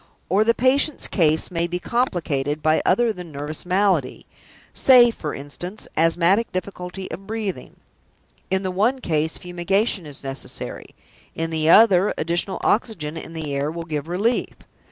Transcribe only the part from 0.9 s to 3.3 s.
case may be complicated by other